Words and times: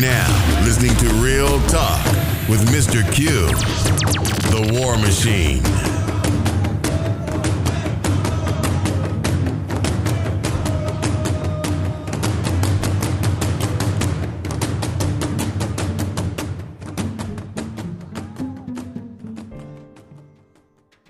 now 0.00 0.64
listening 0.64 0.96
to 0.96 1.08
Real 1.14 1.60
Talk 1.66 2.04
with 2.48 2.64
Mr. 2.68 3.02
Q, 3.12 3.46
the 4.50 4.78
War 4.80 4.96
Machine. 4.96 5.91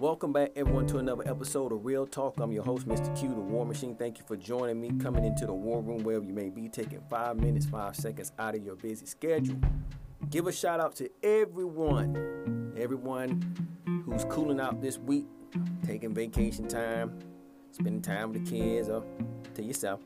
Welcome 0.03 0.33
back, 0.33 0.51
everyone, 0.57 0.89
to 0.89 0.99
another 0.99 1.23
episode 1.29 1.71
of 1.71 1.85
Real 1.85 2.09
Talk. 2.09 2.41
I'm 2.41 2.51
your 2.51 2.65
host, 2.65 2.89
Mr. 2.89 3.17
Q, 3.17 3.29
the 3.29 3.41
War 3.41 3.65
Machine. 3.65 3.95
Thank 3.95 4.19
you 4.19 4.25
for 4.27 4.37
joining 4.37 4.81
me, 4.81 4.91
coming 5.01 5.25
into 5.25 5.47
the 5.47 5.53
war 5.53 5.81
room 5.81 6.03
wherever 6.03 6.25
you 6.25 6.33
may 6.33 6.49
be, 6.49 6.69
taking 6.69 7.01
five 7.09 7.37
minutes, 7.37 7.67
five 7.67 7.95
seconds 7.95 8.33
out 8.37 8.57
of 8.57 8.65
your 8.65 8.75
busy 8.75 9.07
schedule. 9.07 9.61
Give 10.29 10.49
a 10.49 10.53
shout 10.53 10.81
out 10.81 10.97
to 10.97 11.09
everyone, 11.23 12.75
everyone 12.77 13.55
who's 14.05 14.25
cooling 14.25 14.59
out 14.59 14.81
this 14.81 14.99
week, 14.99 15.29
taking 15.87 16.13
vacation 16.13 16.67
time, 16.67 17.17
spending 17.71 18.03
time 18.03 18.33
with 18.33 18.45
the 18.45 18.51
kids, 18.51 18.89
or 18.89 19.05
to 19.55 19.63
yourself. 19.63 20.01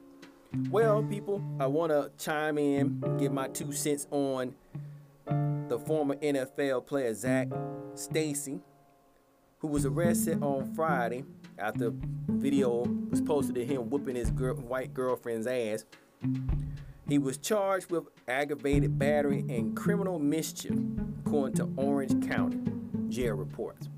Well, 0.69 1.03
people, 1.05 1.43
I 1.59 1.69
want 1.69 1.91
to 1.91 2.11
chime 2.23 2.59
in, 2.59 3.01
give 3.17 3.33
my 3.33 3.49
two 3.49 3.73
cents 3.73 4.07
on 4.11 4.57
the 5.25 5.79
former 5.87 6.17
NFL 6.17 6.87
player 6.87 7.15
Zac 7.15 7.49
Stacy 7.95 8.61
who 9.67 9.73
was 9.73 9.85
arrested 9.85 10.41
on 10.45 10.73
Friday 10.75 11.25
after 11.59 11.91
video 12.29 12.85
was 13.11 13.21
posted 13.21 13.57
of 13.59 13.67
him 13.67 13.91
whooping 13.91 14.15
his 14.15 14.31
girl, 14.31 14.55
white 14.55 14.95
girlfriend's 14.95 15.49
ass. 15.49 15.85
He 17.09 17.19
was 17.19 17.37
charged 17.37 17.91
with 17.91 18.05
aggravated 18.29 18.97
battery 18.97 19.41
and 19.49 19.77
criminal 19.77 20.21
mischief, 20.21 20.79
according 21.25 21.57
to 21.57 21.69
Orange 21.77 22.29
County 22.29 22.61
jail 23.09 23.35
reports. 23.35 23.89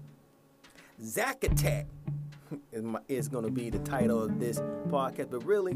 Zack 1.02 1.44
Attack 1.44 1.86
is, 2.72 2.84
is 3.08 3.28
going 3.28 3.44
to 3.44 3.50
be 3.50 3.68
the 3.68 3.78
title 3.80 4.22
of 4.22 4.40
this 4.40 4.60
podcast, 4.88 5.30
but 5.30 5.44
really, 5.44 5.72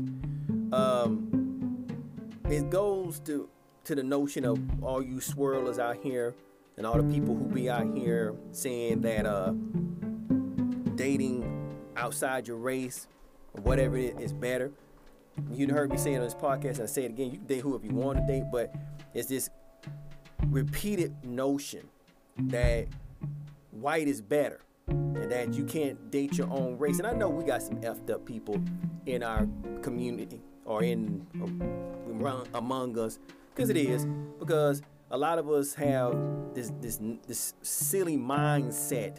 um, 0.73 1.87
it 2.49 2.71
goes 2.71 3.21
to 3.21 3.47
to 3.85 3.95
the 3.95 4.03
notion 4.03 4.45
of 4.45 4.59
all 4.83 5.03
you 5.03 5.17
swirlers 5.17 5.79
out 5.79 5.97
here 6.03 6.35
and 6.77 6.87
all 6.87 6.97
the 6.97 7.13
people 7.15 7.35
who 7.35 7.45
be 7.45 7.69
out 7.69 7.97
here 7.97 8.35
saying 8.53 9.01
that 9.03 9.27
uh, 9.27 9.53
dating 10.95 11.45
outside 11.97 12.49
your 12.49 12.57
race 12.57 13.07
or 13.55 13.63
whatever 13.63 13.97
it 13.97 14.21
is 14.21 14.33
better. 14.33 14.73
You 15.51 15.69
heard 15.69 15.91
me 15.91 15.97
say 15.97 16.15
it 16.15 16.19
on 16.19 16.25
this 16.25 16.35
podcast, 16.35 16.75
and 16.75 16.83
I 16.83 16.87
say 16.87 17.05
it 17.05 17.11
again. 17.11 17.31
You 17.31 17.39
can 17.39 17.47
date 17.47 17.61
whoever 17.61 17.87
you 17.87 17.95
want 17.95 18.19
to 18.19 18.27
date, 18.27 18.45
but 18.53 18.75
it's 19.15 19.29
this 19.29 19.49
repeated 20.47 21.15
notion 21.25 21.89
that 22.37 22.89
white 23.71 24.09
is 24.09 24.21
better 24.21 24.61
and 24.89 25.31
that 25.31 25.55
you 25.55 25.65
can't 25.65 26.11
date 26.11 26.37
your 26.37 26.51
own 26.51 26.77
race. 26.77 26.99
And 26.99 27.07
I 27.07 27.13
know 27.13 27.29
we 27.29 27.45
got 27.45 27.63
some 27.63 27.77
effed 27.77 28.11
up 28.11 28.27
people 28.27 28.63
in 29.07 29.23
our 29.23 29.47
community 29.83 30.41
or 30.65 30.83
in 30.83 31.27
among 32.55 32.99
us, 32.99 33.19
because 33.55 33.71
it 33.71 33.77
is, 33.77 34.07
because 34.39 34.83
a 35.13 35.19
lot 35.19 35.39
of 35.39 35.49
us 35.51 35.75
have 35.75 36.17
this 36.55 36.73
this 36.81 36.99
this 37.29 37.55
silly 37.61 38.17
mindset 38.17 39.19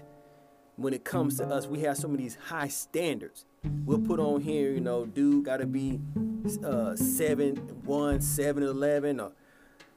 when 0.75 0.91
it 0.91 1.05
comes 1.05 1.37
to 1.37 1.45
us. 1.45 1.67
We 1.67 1.81
have 1.81 1.97
some 1.97 2.11
of 2.11 2.17
these 2.17 2.35
high 2.47 2.67
standards. 2.67 3.45
We'll 3.85 4.01
put 4.01 4.19
on 4.19 4.41
here, 4.41 4.71
you 4.71 4.81
know, 4.81 5.05
dude 5.05 5.45
got 5.45 5.57
to 5.57 5.67
be 5.67 6.01
uh, 6.65 6.95
seven 6.95 7.57
one, 7.85 8.21
seven 8.21 8.63
eleven, 8.63 9.19
or 9.19 9.33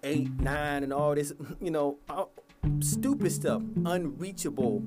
eight 0.03 0.39
nine, 0.39 0.83
and 0.83 0.93
all 0.93 1.15
this, 1.15 1.33
you 1.61 1.71
know, 1.71 1.99
stupid 2.81 3.33
stuff, 3.33 3.63
unreachable 3.87 4.85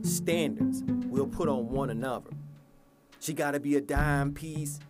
standards. 0.00 0.82
We'll 0.86 1.26
put 1.26 1.50
on 1.50 1.68
one 1.68 1.90
another. 1.90 2.30
She 3.20 3.34
got 3.34 3.50
to 3.50 3.60
be 3.60 3.76
a 3.76 3.80
dime 3.82 4.32
piece. 4.32 4.80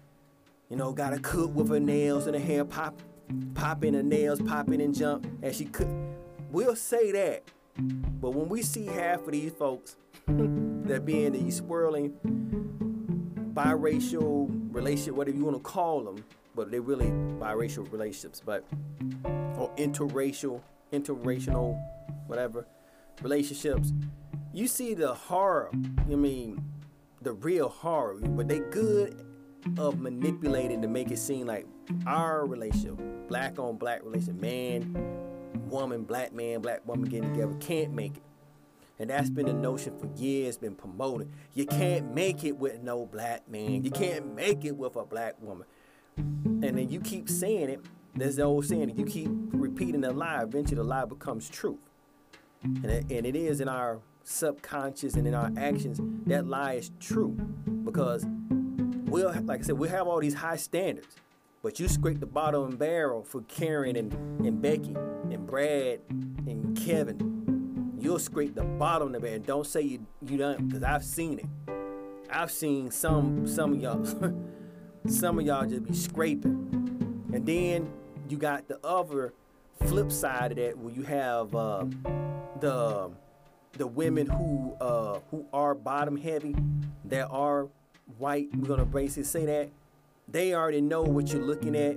You 0.71 0.77
know, 0.77 0.93
got 0.93 1.11
to 1.11 1.19
cook 1.19 1.55
with 1.55 1.69
her 1.71 1.81
nails 1.81 2.27
and 2.27 2.37
her 2.37 2.43
hair 2.43 2.65
pop 2.65 3.01
popping 3.55 3.95
her 3.95 4.03
nails, 4.03 4.41
popping 4.41 4.81
and 4.81 4.95
jump, 4.95 5.27
and 5.43 5.55
she 5.55 5.65
could. 5.67 5.89
We'll 6.51 6.77
say 6.77 7.13
that, 7.13 7.45
but 8.21 8.31
when 8.31 8.49
we 8.49 8.63
see 8.63 8.87
half 8.87 9.21
of 9.21 9.33
these 9.33 9.53
folks 9.53 9.97
that 10.27 11.05
being 11.05 11.33
these 11.33 11.57
swirling 11.57 12.13
biracial 13.53 14.49
relationship, 14.73 15.15
whatever 15.15 15.37
you 15.37 15.45
want 15.45 15.57
to 15.57 15.63
call 15.63 16.03
them, 16.03 16.25
but 16.55 16.71
they're 16.71 16.81
really 16.81 17.07
biracial 17.07 17.91
relationships, 17.91 18.43
but 18.45 18.65
or 19.59 19.71
interracial, 19.77 20.61
interracial, 20.93 21.79
whatever 22.27 22.67
relationships, 23.23 23.93
you 24.53 24.69
see 24.69 24.95
the 24.95 25.13
horror. 25.13 25.71
I 26.11 26.15
mean, 26.15 26.63
the 27.23 27.33
real 27.33 27.69
horror, 27.69 28.17
but 28.21 28.49
they 28.49 28.61
good 28.61 29.23
of 29.79 29.99
manipulating 29.99 30.81
to 30.83 30.89
make 30.89 31.11
it 31.11 31.19
seem 31.19 31.47
like 31.47 31.67
our 32.07 32.47
relationship, 32.47 32.99
black 33.29 33.59
on 33.59 33.77
black 33.77 34.03
relationship, 34.05 34.41
man, 34.41 34.95
woman, 35.69 36.05
black 36.05 36.33
man, 36.33 36.61
black 36.61 36.87
woman 36.87 37.09
getting 37.09 37.33
together, 37.33 37.55
can't 37.61 37.93
make 37.93 38.17
it. 38.17 38.23
And 38.99 39.11
that's 39.11 39.29
been 39.29 39.49
a 39.49 39.53
notion 39.53 39.99
for 39.99 40.09
years, 40.19 40.57
been 40.57 40.75
promoted. 40.75 41.31
You 41.55 41.67
can't 41.67 42.15
make 42.15 42.45
it 42.45 42.57
with 42.57 42.83
no 42.83 43.05
black 43.05 43.49
man. 43.49 43.85
You 43.85 43.91
can't 43.91 44.35
make 44.35 44.65
it 44.65 44.75
with 44.75 44.97
a 44.97 45.05
black 45.05 45.35
woman. 45.41 45.67
And 46.17 46.63
then 46.63 46.89
you 46.89 47.01
keep 47.01 47.29
saying 47.29 47.69
it. 47.69 47.81
There's 48.15 48.37
the 48.37 48.45
old 48.45 48.65
saying, 48.65 48.97
you 48.97 49.05
keep 49.05 49.29
repeating 49.53 50.01
the 50.01 50.13
lie, 50.13 50.43
eventually 50.43 50.77
the 50.77 50.85
lie 50.85 51.05
becomes 51.05 51.51
truth. 51.51 51.91
And 52.63 52.87
it, 52.87 53.05
and 53.11 53.27
it 53.27 53.37
is 53.37 53.61
in 53.61 53.69
our 53.69 54.01
subconscious 54.25 55.15
and 55.15 55.27
in 55.27 55.35
our 55.35 55.53
actions, 55.59 56.01
that 56.27 56.47
lie 56.47 56.75
is 56.75 56.91
true. 56.99 57.33
Because 57.85 58.25
we'll, 59.05 59.31
like 59.43 59.61
I 59.61 59.63
said, 59.63 59.79
we 59.79 59.89
have 59.89 60.07
all 60.07 60.21
these 60.21 60.35
high 60.35 60.57
standards. 60.57 61.17
But 61.67 61.81
you 61.81 61.89
scrape 61.89 62.21
the 62.21 62.27
bottom 62.27 62.77
barrel 62.77 63.25
for 63.25 63.43
Karen 63.43 63.97
and, 63.97 64.13
and 64.47 64.63
Becky 64.63 64.95
and 65.33 65.45
Brad 65.49 65.99
and 66.09 66.81
Kevin. 66.81 67.97
You'll 67.99 68.21
scrape 68.21 68.55
the 68.55 68.63
bottom 68.63 69.17
of 69.17 69.25
it 69.25 69.35
and 69.35 69.45
don't 69.45 69.67
say 69.67 69.81
you 69.81 70.07
you 70.25 70.37
done 70.39 70.69
because 70.69 70.85
I've 70.85 71.05
seen 71.05 71.41
it. 71.41 71.73
I've 72.31 72.53
seen 72.53 72.93
some 72.93 73.49
some 73.49 73.73
of 73.73 73.83
y'all 73.83 74.05
some 75.09 75.41
of 75.41 75.45
y'all 75.45 75.67
just 75.67 75.83
be 75.83 75.93
scraping. 75.93 77.25
And 77.35 77.45
then 77.45 77.93
you 78.29 78.37
got 78.37 78.69
the 78.69 78.79
other 78.87 79.35
flip 79.87 80.13
side 80.13 80.53
of 80.53 80.59
that 80.59 80.79
where 80.79 80.95
you 80.95 81.03
have 81.03 81.53
uh, 81.53 81.85
the 82.61 83.11
the 83.73 83.89
women 83.89 84.29
who 84.29 84.77
uh, 84.81 85.19
who 85.33 85.45
are 85.53 85.75
bottom 85.75 86.17
heavy, 86.17 86.55
that 87.07 87.27
are 87.27 87.67
white. 88.19 88.55
We're 88.55 88.69
gonna 88.69 88.85
basically 88.85 89.25
say 89.25 89.47
that 89.47 89.71
they 90.29 90.55
already 90.55 90.81
know 90.81 91.03
what 91.03 91.33
you're 91.33 91.43
looking 91.43 91.77
at. 91.77 91.97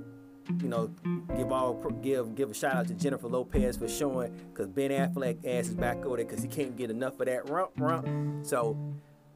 You 0.62 0.68
know, 0.68 0.88
give 1.36 1.52
all 1.52 1.76
give 2.02 2.34
give 2.34 2.50
a 2.50 2.54
shout 2.54 2.76
out 2.76 2.88
to 2.88 2.96
Jennifer 2.96 3.28
Lopez 3.28 3.78
for 3.78 3.88
showing 3.88 4.34
because 4.52 4.68
Ben 4.68 4.90
Affleck 4.90 5.46
ass 5.46 5.68
is 5.68 5.76
back 5.76 5.98
over 6.06 6.18
there 6.18 6.26
because 6.26 6.42
he 6.42 6.50
can't 6.50 6.76
get 6.76 6.90
enough 6.90 7.20
of 7.20 7.28
that 7.28 7.50
rump 7.50 7.72
rump. 7.78 8.46
So 8.46 8.76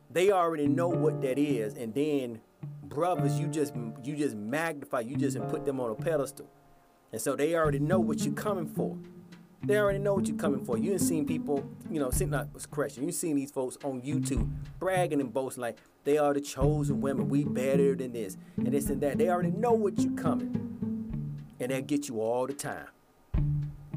they 0.10 0.32
already 0.32 0.68
know 0.68 0.88
what 0.88 1.22
that 1.22 1.38
is, 1.38 1.76
and 1.76 1.94
then 1.94 2.42
brothers, 2.84 3.40
you 3.40 3.48
just 3.48 3.76
you 4.04 4.16
just 4.16 4.36
magnify, 4.36 5.02
you 5.02 5.16
just 5.16 5.38
put 5.50 5.66
them 5.66 5.80
on 5.80 5.92
a 5.92 5.96
pedestal, 5.96 6.50
and 7.12 7.22
so 7.22 7.36
they 7.36 7.56
already 7.56 7.80
know 7.80 8.00
what 8.00 8.22
you're 8.26 8.34
coming 8.34 8.68
for. 8.68 8.98
They 9.64 9.78
already 9.78 10.00
know 10.00 10.16
what 10.16 10.28
you're 10.28 10.38
coming 10.38 10.66
for. 10.66 10.78
You 10.78 10.92
ain't 10.92 11.02
seen 11.02 11.26
people, 11.26 11.64
you 11.90 12.00
know, 12.00 12.10
sitting 12.12 12.32
not 12.32 12.54
was 12.54 12.66
correction. 12.66 13.06
You 13.06 13.12
seen 13.12 13.36
these 13.36 13.52
folks 13.52 13.78
on 13.84 14.02
YouTube 14.02 14.50
bragging 14.78 15.22
and 15.22 15.34
boasting 15.34 15.62
like 15.62 15.78
they 16.04 16.18
are 16.18 16.34
the 16.34 16.42
chosen 16.42 17.02
women. 17.02 17.30
We 17.30 17.44
better 17.44 17.96
than 17.96 18.14
this 18.14 18.38
and 18.58 18.74
this 18.74 18.90
and 18.90 19.02
that. 19.02 19.18
They 19.18 19.30
already 19.30 19.52
know 19.52 19.72
what 19.72 20.00
you're 20.00 20.14
coming, 20.14 21.40
and 21.60 21.72
they 21.72 21.82
get 21.82 22.08
you 22.10 22.22
all 22.22 22.48
the 22.48 22.54
time. 22.54 22.88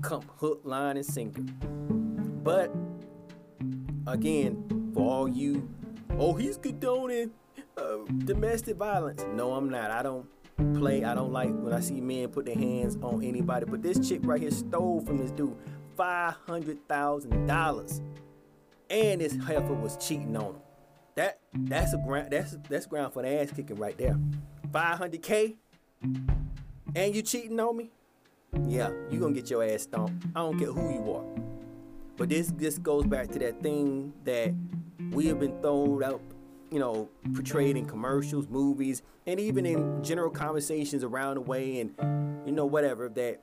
Come 0.03 0.23
hook, 0.37 0.61
line, 0.65 0.97
and 0.97 1.07
sinker. 1.07 1.43
But 1.43 2.73
again, 4.07 4.93
for 4.95 5.03
all 5.03 5.29
you, 5.29 5.69
oh, 6.19 6.35
he's 6.35 6.57
condoning 6.57 7.33
uh, 7.77 7.99
domestic 8.25 8.77
violence. 8.77 9.25
No, 9.35 9.53
I'm 9.55 9.69
not. 9.69 9.91
I 9.91 10.03
don't 10.03 10.27
play. 10.75 11.03
I 11.03 11.15
don't 11.15 11.33
like 11.33 11.51
when 11.51 11.73
I 11.73 11.81
see 11.81 12.01
men 12.01 12.29
put 12.29 12.47
their 12.47 12.55
hands 12.55 12.97
on 13.03 13.25
anybody. 13.25 13.67
But 13.67 13.83
this 13.83 14.09
chick 14.09 14.21
right 14.23 14.41
here 14.41 14.53
stole 14.53 15.01
from 15.01 15.19
this 15.19 15.33
dude 15.33 15.57
five 15.97 16.37
hundred 16.47 16.87
thousand 16.89 17.47
dollars, 17.47 18.01
and 18.89 19.21
this 19.21 19.35
heifer 19.45 19.75
was 19.75 19.97
cheating 19.97 20.37
on 20.37 20.55
him. 20.55 20.61
That 21.17 21.41
that's 21.53 21.95
a 21.95 21.99
ground 21.99 22.29
that's 22.31 22.57
that's 22.69 22.87
ground 22.87 23.13
for 23.13 23.23
the 23.23 23.41
ass 23.41 23.51
kicking 23.51 23.77
right 23.77 23.97
there. 23.97 24.17
Five 24.73 24.99
hundred 24.99 25.23
k, 25.23 25.57
and 26.95 27.15
you 27.15 27.23
cheating 27.23 27.59
on 27.59 27.77
me? 27.77 27.91
Yeah, 28.67 28.91
you 29.11 29.19
gonna 29.19 29.35
get 29.35 29.51
your 29.51 29.65
ass 29.65 29.83
stomped. 29.83 30.27
I 30.35 30.41
don't 30.41 30.59
care 30.59 30.73
who 30.73 30.93
you 30.93 31.13
are. 31.13 31.25
But 32.17 32.29
this 32.29 32.53
this 32.57 32.79
goes 32.79 33.07
back 33.07 33.29
to 33.33 33.39
that 33.41 33.63
thing 33.63 34.13
that 34.25 34.55
we 35.11 35.27
have 35.27 35.41
been 35.41 35.61
thrown 35.61 36.05
out 36.05 36.21
you 36.71 36.81
know, 36.81 37.09
portrayed 37.35 37.77
in 37.77 37.87
commercials, 37.87 38.49
movies, 38.49 39.03
and 39.27 39.39
even 39.39 39.65
in 39.65 40.03
general 40.03 40.31
conversations 40.31 41.05
around 41.05 41.37
the 41.37 41.41
way 41.41 41.81
and, 41.81 41.95
you 42.45 42.53
know, 42.53 42.67
whatever, 42.67 43.09
that 43.09 43.41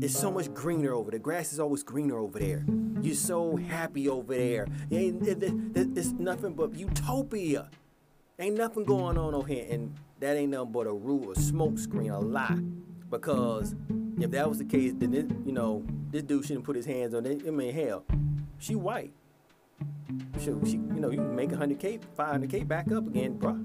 it's 0.00 0.18
so 0.18 0.30
much 0.30 0.52
greener 0.52 0.92
over 0.92 1.10
there. 1.10 1.20
Grass 1.20 1.52
is 1.52 1.60
always 1.60 1.82
greener 1.82 2.18
over 2.18 2.38
there. 2.38 2.64
You're 3.00 3.14
so 3.14 3.56
happy 3.56 4.08
over 4.08 4.34
there. 4.34 4.66
It, 4.90 5.26
it, 5.26 5.42
it, 5.42 5.52
it's 5.96 6.12
nothing 6.12 6.52
but 6.54 6.74
utopia. 6.74 7.70
Ain't 8.38 8.56
nothing 8.56 8.84
going 8.84 9.18
on 9.18 9.34
over 9.34 9.48
here, 9.48 9.66
and 9.70 9.94
that 10.20 10.36
ain't 10.36 10.50
nothing 10.52 10.72
but 10.72 10.86
a 10.86 10.92
rule, 10.92 11.32
a 11.32 11.36
smoke 11.36 11.78
screen, 11.78 12.10
a 12.10 12.20
lie. 12.20 12.60
Because 13.10 13.74
if 14.20 14.30
that 14.30 14.48
was 14.48 14.58
the 14.58 14.64
case, 14.64 14.92
then 14.94 15.14
it, 15.14 15.30
you 15.44 15.52
know 15.52 15.84
this 16.10 16.22
dude 16.22 16.44
shouldn't 16.44 16.64
put 16.64 16.76
his 16.76 16.86
hands 16.86 17.14
on 17.14 17.26
it. 17.26 17.42
I 17.46 17.50
mean, 17.50 17.74
hell, 17.74 18.04
she 18.58 18.74
white. 18.74 19.12
She, 20.38 20.52
she 20.64 20.72
you 20.72 21.00
know, 21.00 21.10
you 21.10 21.18
can 21.18 21.34
make 21.34 21.50
100k, 21.50 22.00
500k 22.16 22.66
back 22.66 22.92
up 22.92 23.06
again, 23.06 23.38
bro. 23.38 23.58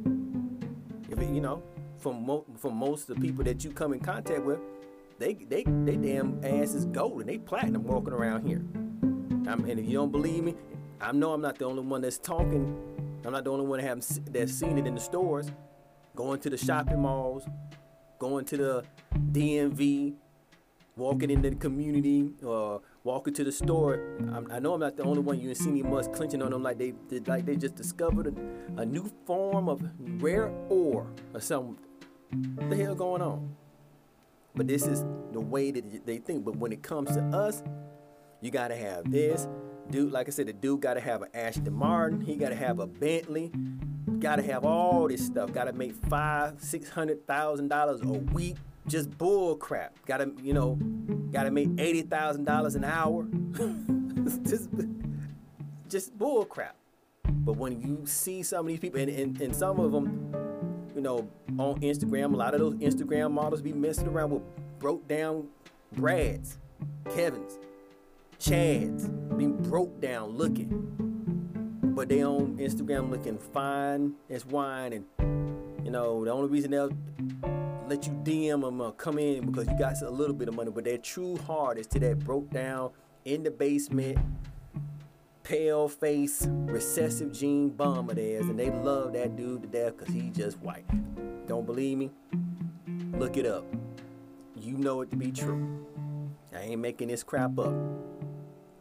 If 1.10 1.20
it, 1.20 1.30
you 1.30 1.42
know, 1.42 1.62
from 2.00 2.26
mo- 2.26 2.46
from 2.58 2.76
most 2.76 3.10
of 3.10 3.16
the 3.16 3.22
people 3.22 3.44
that 3.44 3.64
you 3.64 3.72
come 3.72 3.94
in 3.94 4.00
contact 4.00 4.44
with, 4.44 4.60
they 5.20 5.34
they 5.34 5.64
they 5.64 5.96
damn 5.96 6.44
ass 6.44 6.74
is 6.74 6.86
gold 6.86 7.22
and 7.22 7.30
they 7.30 7.38
platinum 7.38 7.84
walking 7.84 8.14
around 8.14 8.48
here. 8.48 8.64
I 9.48 9.56
mean, 9.56 9.80
if 9.80 9.86
you 9.86 9.94
don't 9.94 10.12
believe 10.12 10.44
me, 10.44 10.56
I 11.02 11.12
know 11.12 11.34
I'm 11.34 11.42
not 11.42 11.58
the 11.58 11.66
only 11.66 11.84
one 11.84 12.02
that's 12.02 12.18
talking. 12.18 12.78
I'm 13.26 13.32
not 13.32 13.44
the 13.44 13.52
only 13.52 13.66
one 13.66 13.80
that 13.80 13.88
have 13.88 14.06
that's 14.32 14.54
seen 14.54 14.78
it 14.78 14.88
in 14.88 14.96
the 14.96 15.02
stores, 15.02 15.52
going 16.16 16.40
to 16.42 16.50
the 16.50 16.58
shopping 16.58 17.02
malls, 17.02 17.46
going 18.20 18.46
to 18.46 18.58
the 18.58 18.84
DMV, 19.32 20.16
walking 20.96 21.30
into 21.30 21.50
the 21.50 21.56
community 21.56 22.32
or 22.44 22.82
walking 23.04 23.34
to 23.34 23.44
the 23.44 23.52
store. 23.52 24.18
I'm, 24.20 24.48
i 24.52 24.60
know 24.60 24.74
I'm 24.74 24.80
not 24.80 24.98
the 24.98 25.04
only 25.04 25.22
one. 25.22 25.40
You 25.40 25.54
see 25.56 25.72
me 25.72 25.84
much 25.84 26.12
clenching 26.12 26.42
on 26.42 26.52
them 26.52 26.64
like 26.64 26.78
they 26.78 26.94
did, 27.10 27.28
like 27.28 27.46
they 27.46 27.56
just 27.56 27.76
discovered 27.76 28.28
a, 28.28 28.82
a 28.82 28.86
new 28.86 29.12
form 29.26 29.70
of 29.70 29.82
rare 30.22 30.52
ore 30.70 31.08
or 31.34 31.40
something. 31.40 31.78
What 32.56 32.70
the 32.70 32.76
hell 32.76 32.96
going 32.96 33.22
on? 33.22 33.56
But 34.56 34.68
this 34.68 34.86
is 34.86 35.04
the 35.32 35.40
way 35.40 35.72
that 35.72 36.06
they 36.06 36.18
think. 36.18 36.46
But 36.46 36.56
when 36.56 36.72
it 36.72 36.84
comes 36.84 37.16
to 37.16 37.22
us, 37.36 37.64
you 38.42 38.52
gotta 38.52 38.76
have 38.76 39.12
this. 39.12 39.48
Dude, 39.90 40.12
like 40.12 40.28
I 40.28 40.32
said, 40.32 40.48
the 40.48 40.54
dude 40.54 40.82
gotta 40.82 41.02
have 41.02 41.22
an 41.22 41.30
Aston 41.34 41.74
Martin. 41.74 42.22
He 42.22 42.36
gotta 42.36 42.56
have 42.56 42.80
a 42.80 42.88
Bentley. 42.88 43.52
Gotta 44.20 44.42
have 44.44 44.66
all 44.66 45.08
this 45.08 45.26
stuff. 45.26 45.52
Gotta 45.52 45.74
make 45.74 45.94
five, 45.94 46.62
six 46.62 46.90
hundred 46.90 47.26
thousand 47.28 47.70
dollars 47.70 48.02
a 48.02 48.06
week 48.06 48.58
just 48.88 49.18
bull 49.18 49.56
crap. 49.56 49.98
Gotta, 50.06 50.32
you 50.42 50.54
know, 50.54 50.76
gotta 51.32 51.52
make 51.52 51.70
eighty 51.78 52.02
thousand 52.02 52.46
dollars 52.46 52.76
an 52.76 52.84
hour. 52.84 53.26
just, 54.44 54.70
just 55.90 56.18
bull 56.18 56.46
crap. 56.46 56.76
But 57.26 57.58
when 57.58 57.82
you 57.82 58.06
see 58.06 58.44
some 58.44 58.62
of 58.62 58.68
these 58.68 58.80
people, 58.80 59.00
and, 59.00 59.10
and, 59.10 59.42
and 59.42 59.56
some 59.56 59.80
of 59.80 59.92
them, 59.92 60.33
you 60.96 61.02
know, 61.02 61.28
on 61.58 61.80
Instagram, 61.82 62.34
a 62.34 62.38
lot 62.38 62.54
of 62.54 62.60
those 62.60 62.76
Instagram 62.76 63.32
models 63.32 63.62
be 63.62 63.74
messing 63.74 64.08
around 64.08 64.32
with 64.32 64.44
broke 64.80 65.08
down 65.08 65.48
Brads, 65.94 66.58
Kevins, 67.16 67.58
Chads, 68.40 69.38
being 69.38 69.58
broke 69.58 70.00
down 70.02 70.30
looking. 70.30 70.90
But 71.96 72.10
they 72.10 72.24
on 72.24 72.58
Instagram 72.58 73.10
looking 73.10 73.38
fine 73.38 74.14
as 74.30 74.46
wine, 74.46 74.94
and 74.94 75.86
you 75.86 75.92
know 75.92 76.26
the 76.26 76.32
only 76.32 76.50
reason 76.50 76.72
they'll 76.72 76.92
let 77.88 78.08
you 78.08 78.14
DM 78.24 78.62
them 78.62 78.82
uh, 78.82 78.92
come 78.92 79.20
in 79.20 79.46
because 79.46 79.68
you 79.68 79.78
got 79.78 80.02
a 80.02 80.10
little 80.10 80.36
bit 80.36 80.48
of 80.48 80.56
money, 80.56 80.72
but 80.72 80.84
their 80.84 80.98
true 80.98 81.38
heart 81.38 81.78
is 81.78 81.88
to 81.88 82.00
that 82.00 82.20
broke 82.20 82.50
down 82.50 82.92
in 83.26 83.44
the 83.44 83.52
basement, 83.52 84.18
pale 85.44 85.90
face, 85.90 86.48
recessive 86.50 87.32
gene 87.32 87.70
bum 87.70 88.10
of 88.10 88.16
theirs, 88.16 88.48
and 88.48 88.58
they 88.58 88.72
love 88.72 89.14
that 89.14 89.36
dude 89.36 89.62
to 89.62 89.68
death 89.68 89.98
because 89.98 90.14
he 90.14 90.30
just 90.30 90.58
white. 90.60 90.86
Don't 91.48 91.66
believe 91.66 91.98
me? 91.98 92.12
Look 93.18 93.38
it 93.38 93.46
up. 93.46 93.66
You 94.56 94.78
know 94.78 95.02
it 95.02 95.12
to 95.12 95.18
be 95.18 95.32
true. 95.32 95.86
I 96.56 96.62
ain't 96.62 96.82
making 96.82 97.10
this 97.10 97.24
crap 97.24 97.60
up. 97.60 97.74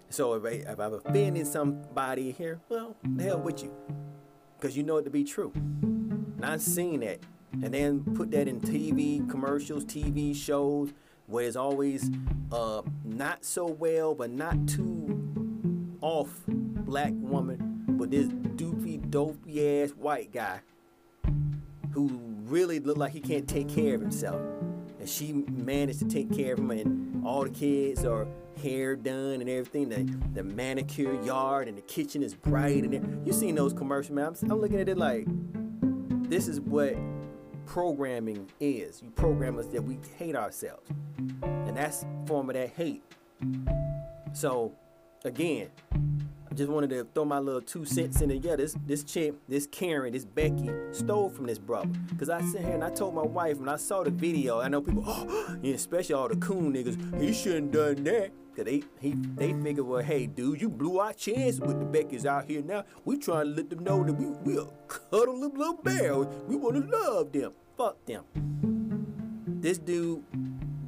So 0.08 0.34
if, 0.34 0.44
I, 0.44 0.70
if 0.70 0.78
I've 0.78 0.92
offended 0.92 1.46
somebody 1.46 2.30
here, 2.32 2.60
well, 2.68 2.96
the 3.02 3.24
hell 3.24 3.40
with 3.40 3.62
you. 3.62 3.72
Because 4.58 4.76
you 4.76 4.84
know 4.84 4.98
it 4.98 5.04
to 5.04 5.10
be 5.10 5.24
true. 5.24 5.52
Not 6.38 6.60
seeing 6.60 7.00
that 7.00 7.18
and 7.52 7.74
then 7.74 8.04
put 8.14 8.30
that 8.30 8.46
in 8.46 8.60
TV 8.60 9.28
commercials, 9.28 9.84
TV 9.84 10.34
shows, 10.34 10.92
where 11.26 11.44
it's 11.44 11.56
always 11.56 12.10
uh, 12.52 12.82
not 13.04 13.44
so 13.44 13.66
well, 13.66 14.14
but 14.14 14.30
not 14.30 14.68
too 14.68 15.11
off 16.02 16.28
black 16.46 17.12
woman, 17.14 17.84
but 17.88 18.10
this 18.10 18.28
doofy, 18.28 19.10
dopey 19.10 19.82
ass 19.82 19.90
white 19.90 20.32
guy 20.32 20.60
who 21.92 22.08
really 22.44 22.80
look 22.80 22.96
like 22.96 23.12
he 23.12 23.20
can't 23.20 23.48
take 23.48 23.68
care 23.68 23.94
of 23.94 24.00
himself. 24.00 24.40
And 24.98 25.08
she 25.08 25.32
managed 25.32 25.98
to 26.00 26.04
take 26.04 26.32
care 26.32 26.52
of 26.52 26.60
him, 26.60 26.70
and 26.70 27.24
all 27.24 27.44
the 27.44 27.50
kids 27.50 28.04
are 28.04 28.26
hair 28.62 28.94
done 28.94 29.40
and 29.40 29.48
everything. 29.48 29.88
The, 29.88 30.04
the 30.34 30.42
manicure 30.42 31.20
yard 31.24 31.68
and 31.68 31.76
the 31.76 31.82
kitchen 31.82 32.22
is 32.22 32.34
bright. 32.34 32.84
And 32.84 33.26
you 33.26 33.32
seen 33.32 33.54
those 33.54 33.72
commercials, 33.72 34.14
man. 34.14 34.34
I'm, 34.42 34.50
I'm 34.50 34.60
looking 34.60 34.80
at 34.80 34.88
it 34.88 34.98
like, 34.98 35.26
this 36.28 36.46
is 36.48 36.60
what 36.60 36.94
programming 37.66 38.48
is. 38.60 39.02
You 39.02 39.10
program 39.10 39.58
us 39.58 39.66
that 39.68 39.82
we 39.82 39.98
hate 40.16 40.36
ourselves. 40.36 40.88
And 41.42 41.76
that's 41.76 42.04
form 42.26 42.50
of 42.50 42.54
that 42.54 42.70
hate. 42.70 43.02
So 44.32 44.72
again, 45.24 45.68
I 46.50 46.54
just 46.54 46.70
wanted 46.70 46.90
to 46.90 47.06
throw 47.14 47.24
my 47.24 47.38
little 47.38 47.62
two 47.62 47.84
cents 47.84 48.20
in 48.20 48.28
there. 48.28 48.38
Yeah, 48.38 48.56
this 48.56 48.76
this 48.86 49.04
chick, 49.04 49.34
this 49.48 49.66
Karen, 49.66 50.12
this 50.12 50.24
Becky 50.24 50.70
stole 50.92 51.30
from 51.30 51.46
this 51.46 51.58
brother. 51.58 51.88
Cause 52.18 52.28
I 52.28 52.42
sit 52.42 52.62
here 52.62 52.74
and 52.74 52.84
I 52.84 52.90
told 52.90 53.14
my 53.14 53.22
wife 53.22 53.58
when 53.58 53.68
I 53.68 53.76
saw 53.76 54.02
the 54.02 54.10
video, 54.10 54.60
I 54.60 54.68
know 54.68 54.82
people, 54.82 55.04
oh, 55.06 55.56
especially 55.64 56.14
all 56.14 56.28
the 56.28 56.36
coon 56.36 56.74
niggas, 56.74 57.20
he 57.20 57.32
shouldn't 57.32 57.72
done 57.72 58.04
that. 58.04 58.30
Cause 58.54 58.66
they 58.66 58.82
he 59.00 59.12
they 59.12 59.54
figure, 59.54 59.84
well, 59.84 60.02
hey, 60.02 60.26
dude, 60.26 60.60
you 60.60 60.68
blew 60.68 60.98
our 60.98 61.14
chance 61.14 61.58
with 61.58 61.78
the 61.78 61.86
Beckys 61.86 62.26
out 62.26 62.44
here 62.44 62.62
now. 62.62 62.84
We 63.04 63.16
trying 63.16 63.46
to 63.46 63.50
let 63.52 63.70
them 63.70 63.82
know 63.82 64.04
that 64.04 64.12
we 64.12 64.26
we 64.26 64.58
a 64.58 64.66
cuddle 64.88 65.38
little 65.38 65.74
bear. 65.74 66.18
We 66.18 66.56
wanna 66.56 66.80
love 66.80 67.32
them. 67.32 67.52
Fuck 67.78 68.04
them. 68.04 68.24
This 69.46 69.78
dude, 69.78 70.22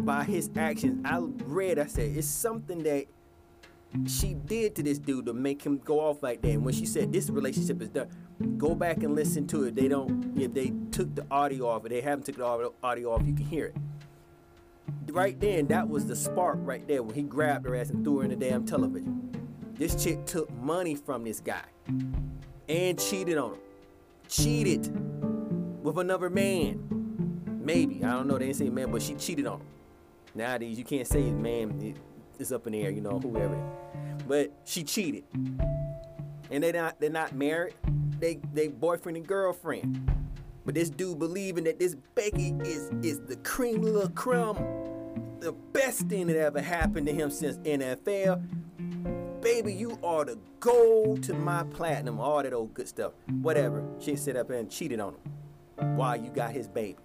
by 0.05 0.25
his 0.25 0.51
actions, 0.57 1.01
I 1.07 1.19
read, 1.47 1.79
I 1.79 1.87
said, 1.87 2.17
it's 2.17 2.27
something 2.27 2.83
that 2.83 3.07
she 4.06 4.35
did 4.35 4.75
to 4.76 4.82
this 4.82 4.99
dude 4.99 5.26
to 5.26 5.32
make 5.32 5.62
him 5.64 5.79
go 5.79 6.00
off 6.00 6.23
like 6.23 6.43
that. 6.43 6.50
And 6.50 6.64
when 6.64 6.75
she 6.75 6.87
said 6.87 7.13
this 7.13 7.31
relationship 7.31 7.81
is 7.81 7.89
done, 7.89 8.08
go 8.58 8.74
back 8.74 8.98
and 8.98 9.15
listen 9.15 9.46
to 9.48 9.65
it. 9.65 9.77
They 9.77 9.89
don't, 9.89 10.36
if 10.39 10.53
they 10.53 10.72
took 10.91 11.15
the 11.15 11.27
audio 11.31 11.69
off, 11.69 11.84
or 11.84 11.89
they 11.89 12.01
haven't 12.01 12.27
took 12.27 12.36
the 12.36 12.72
audio 12.82 13.13
off, 13.13 13.22
you 13.24 13.34
can 13.34 13.46
hear 13.46 13.67
it. 13.67 13.77
Right 15.13 15.39
then, 15.39 15.69
that 15.69 15.89
was 15.89 16.06
the 16.06 16.17
spark 16.17 16.58
right 16.63 16.86
there 16.89 17.03
when 17.03 17.15
he 17.15 17.22
grabbed 17.22 17.67
her 17.67 17.77
ass 17.77 17.91
and 17.91 18.05
threw 18.05 18.19
her 18.19 18.24
in 18.24 18.31
the 18.31 18.36
damn 18.36 18.67
television. 18.67 19.31
This 19.74 20.03
chick 20.03 20.27
took 20.27 20.53
money 20.55 20.94
from 20.94 21.24
this 21.24 21.41
guy 21.41 21.65
and 22.69 22.98
cheated 22.98 23.39
on 23.39 23.53
him. 23.53 23.58
Cheated 24.29 24.91
with 25.84 25.98
another 25.98 26.31
man. 26.31 26.81
Maybe. 27.63 28.03
I 28.05 28.10
don't 28.10 28.27
know. 28.27 28.39
They 28.39 28.46
didn't 28.46 28.56
say 28.56 28.70
man, 28.70 28.91
but 28.91 29.03
she 29.03 29.15
cheated 29.15 29.46
on 29.46 29.60
him. 29.60 29.67
Nowadays, 30.34 30.79
you 30.79 30.84
can't 30.84 31.06
say 31.06 31.31
man. 31.31 31.94
It's 32.38 32.53
up 32.53 32.67
in 32.67 32.72
the 32.72 32.82
air, 32.82 32.91
you 32.91 33.00
know, 33.00 33.19
whoever. 33.19 33.58
But 34.26 34.53
she 34.64 34.84
cheated. 34.84 35.24
And 36.50 36.62
they 36.62 36.72
not 36.72 37.00
they're 37.00 37.10
not 37.10 37.34
married. 37.34 37.74
They 38.19 38.41
they 38.53 38.69
boyfriend 38.69 39.17
and 39.17 39.26
girlfriend. 39.26 40.10
But 40.64 40.74
this 40.74 40.88
dude 40.88 41.19
believing 41.19 41.64
that 41.64 41.79
this 41.79 41.96
Becky 42.14 42.55
is 42.64 42.91
is 43.03 43.20
the 43.20 43.36
cream 43.36 43.82
la 43.82 44.08
creme, 44.08 44.56
the 45.41 45.53
best 45.72 46.06
thing 46.08 46.26
that 46.29 46.36
ever 46.36 46.60
happened 46.60 47.06
to 47.06 47.12
him 47.12 47.31
since 47.31 47.58
NFL. 47.58 48.43
Baby, 49.41 49.74
you 49.74 49.98
are 50.03 50.24
the 50.24 50.38
gold 50.60 51.22
to 51.24 51.34
my 51.34 51.64
platinum, 51.64 52.19
all 52.19 52.43
that 52.43 52.55
old 52.55 52.72
good 52.72 52.88
stuff. 52.88 53.12
Whatever. 53.43 53.84
She 53.98 54.17
sit 54.17 54.36
up 54.36 54.48
and 54.48 54.70
cheated 54.70 55.00
on 55.00 55.14
him 55.14 55.96
while 55.96 56.17
you 56.17 56.31
got 56.31 56.53
his 56.53 56.67
baby 56.67 56.96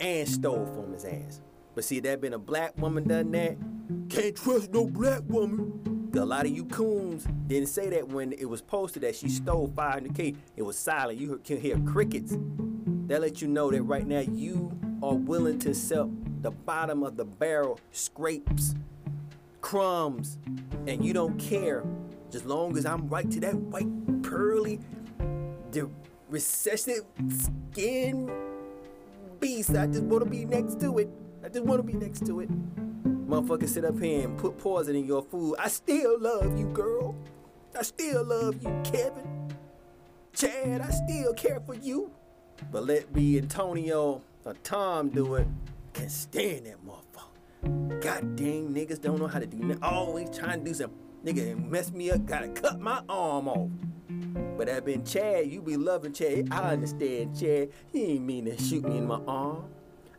and 0.00 0.28
stole 0.28 0.66
from 0.66 0.92
his 0.92 1.04
ass. 1.04 1.40
But 1.74 1.84
see, 1.84 2.00
that 2.00 2.20
been 2.20 2.32
a 2.32 2.38
black 2.38 2.76
woman 2.78 3.08
done 3.08 3.30
that, 3.32 3.56
can't 4.08 4.36
trust 4.36 4.72
no 4.72 4.86
black 4.86 5.22
woman. 5.26 6.10
A 6.14 6.24
lot 6.24 6.46
of 6.46 6.52
you 6.52 6.64
coons 6.66 7.26
didn't 7.48 7.68
say 7.68 7.90
that 7.90 8.08
when 8.08 8.32
it 8.32 8.48
was 8.48 8.62
posted 8.62 9.02
that 9.02 9.16
she 9.16 9.28
stole 9.28 9.68
500k. 9.68 10.36
It 10.56 10.62
was 10.62 10.78
silent. 10.78 11.18
You 11.18 11.40
can 11.44 11.60
hear 11.60 11.76
crickets. 11.80 12.36
That 13.08 13.20
let 13.20 13.42
you 13.42 13.48
know 13.48 13.70
that 13.70 13.82
right 13.82 14.06
now 14.06 14.20
you 14.20 14.72
are 15.02 15.14
willing 15.14 15.58
to 15.60 15.74
sell 15.74 16.10
the 16.40 16.50
bottom 16.50 17.02
of 17.02 17.16
the 17.16 17.24
barrel 17.24 17.80
scrapes, 17.90 18.74
crumbs, 19.60 20.38
and 20.86 21.04
you 21.04 21.12
don't 21.12 21.38
care. 21.38 21.84
Just 22.30 22.46
long 22.46 22.76
as 22.78 22.86
I'm 22.86 23.08
right 23.08 23.30
to 23.30 23.40
that 23.40 23.56
white 23.56 24.22
pearly, 24.22 24.78
the 25.72 25.90
recessive 26.28 27.04
skin 27.72 28.30
beast. 29.40 29.70
I 29.70 29.86
just 29.86 30.02
want 30.04 30.24
to 30.24 30.30
be 30.30 30.44
next 30.44 30.80
to 30.80 30.98
it. 30.98 31.08
I 31.44 31.48
just 31.48 31.64
want 31.64 31.80
to 31.80 31.82
be 31.82 31.92
next 31.92 32.24
to 32.26 32.40
it. 32.40 32.50
Motherfucker 33.26 33.68
sit 33.68 33.84
up 33.84 33.98
here 34.00 34.28
and 34.28 34.36
put 34.36 34.58
poison 34.58 34.94
in 34.96 35.06
your 35.06 35.22
food. 35.22 35.56
I 35.58 35.68
still 35.68 36.20
love 36.20 36.58
you, 36.58 36.66
girl. 36.66 37.16
I 37.78 37.82
still 37.82 38.22
love 38.22 38.62
you, 38.62 38.80
Kevin. 38.84 39.50
Chad, 40.34 40.80
I 40.80 40.90
still 40.90 41.32
care 41.32 41.60
for 41.60 41.74
you. 41.74 42.10
But 42.70 42.84
let 42.84 43.14
me 43.14 43.38
Antonio 43.38 44.20
or 44.44 44.54
Tom 44.62 45.08
do 45.08 45.36
it. 45.36 45.46
Can 45.92 46.08
stand 46.08 46.66
that 46.66 46.76
motherfucker. 46.84 48.02
God 48.02 48.36
dang 48.36 48.74
niggas 48.74 49.00
don't 49.00 49.18
know 49.18 49.26
how 49.26 49.38
to 49.38 49.46
do 49.46 49.56
nothing. 49.58 49.82
Always 49.82 50.28
trying 50.36 50.60
to 50.60 50.64
do 50.66 50.74
something. 50.74 50.98
Nigga 51.24 51.52
and 51.52 51.70
mess 51.70 51.90
me 51.92 52.10
up, 52.10 52.26
gotta 52.26 52.48
cut 52.48 52.78
my 52.78 53.00
arm 53.08 53.48
off. 53.48 53.70
But 54.58 54.66
that 54.66 54.84
been 54.84 55.04
Chad, 55.04 55.46
you 55.46 55.62
be 55.62 55.76
loving 55.76 56.12
Chad. 56.12 56.48
I 56.50 56.72
understand 56.72 57.38
Chad. 57.38 57.70
He 57.90 58.04
ain't 58.04 58.24
mean 58.24 58.44
to 58.44 58.62
shoot 58.62 58.84
me 58.84 58.98
in 58.98 59.06
my 59.06 59.20
arm. 59.26 59.64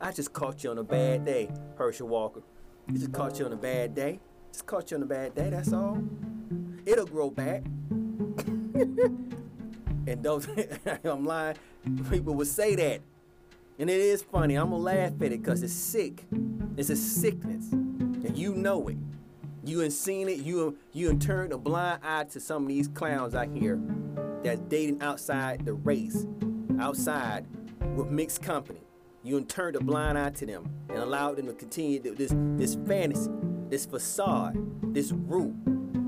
I 0.02 0.12
just 0.12 0.34
caught 0.34 0.64
you 0.64 0.72
on 0.72 0.80
a 0.80 0.84
bad 0.84 1.26
day, 1.26 1.50
Herschel 1.78 2.08
Walker. 2.08 2.42
It 2.88 2.94
just 2.94 3.12
caught 3.12 3.40
you 3.40 3.46
on 3.46 3.54
a 3.54 3.58
bad 3.58 3.96
day. 3.96 4.20
Just 4.52 4.66
caught 4.66 4.92
you 4.92 4.98
on 4.98 5.04
a 5.04 5.08
bad 5.08 5.36
day, 5.36 5.50
that's 5.50 5.74
all. 5.74 6.02
It'll 6.86 7.06
grow 7.06 7.30
back. 7.30 7.64
and 10.08 10.22
those, 10.22 10.48
I'm 11.04 11.26
lying, 11.26 11.58
people 12.10 12.36
would 12.36 12.48
say 12.48 12.76
that. 12.76 13.02
And 13.78 13.90
it 13.90 14.00
is 14.00 14.22
funny. 14.22 14.56
I'm 14.56 14.70
gonna 14.70 14.82
laugh 14.82 15.14
at 15.22 15.32
it 15.32 15.42
because 15.42 15.62
it's 15.62 15.74
sick. 15.74 16.26
It's 16.78 16.90
a 16.90 16.96
sickness. 16.96 17.72
And 17.72 18.38
you 18.38 18.54
know 18.54 18.88
it. 18.88 18.98
You 19.66 19.82
ain't 19.82 19.92
seen 19.94 20.30
it. 20.30 20.40
You 20.40 20.78
you 20.94 21.14
turned 21.16 21.52
a 21.52 21.58
blind 21.58 22.02
eye 22.04 22.24
to 22.26 22.40
some 22.40 22.64
of 22.64 22.70
these 22.70 22.88
clowns 22.88 23.36
out 23.36 23.50
here 23.50 23.80
that's 24.44 24.62
dating 24.62 25.02
outside 25.02 25.66
the 25.66 25.74
race, 25.74 26.26
outside 26.80 27.46
with 27.96 28.08
mixed 28.10 28.42
company. 28.42 28.85
You 29.26 29.42
turned 29.42 29.76
a 29.76 29.80
blind 29.80 30.20
eye 30.20 30.30
to 30.30 30.46
them 30.46 30.70
and 30.88 31.00
allowed 31.00 31.38
them 31.38 31.48
to 31.48 31.54
continue 31.54 32.00
this 32.00 32.32
this 32.58 32.76
fantasy, 32.88 33.32
this 33.70 33.88
facade, 33.88 34.56
this 34.94 35.12
root. 35.12 35.56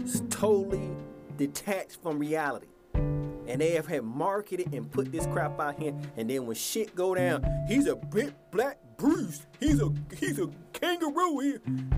It's 0.02 0.22
totally 0.30 0.96
detached 1.36 2.00
from 2.04 2.20
reality 2.20 2.68
and 2.94 3.60
they 3.60 3.72
have 3.72 3.88
had 3.88 4.04
marketed 4.04 4.72
and 4.72 4.92
put 4.92 5.12
this 5.12 5.26
crap 5.26 5.60
out 5.60 5.82
here. 5.82 5.96
And 6.16 6.30
then 6.30 6.46
when 6.46 6.56
shit 6.56 6.94
go 6.94 7.16
down, 7.16 7.44
he's 7.68 7.88
a 7.88 7.96
big 7.96 8.36
black 8.52 8.78
Bruce. 8.98 9.48
He's 9.60 9.82
a 9.82 9.92
he's 10.16 10.38
a 10.38 10.50
kangaroo. 10.74 11.40
He, 11.40 11.48